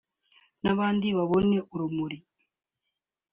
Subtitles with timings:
[0.63, 2.17] n’abandi babona urumuri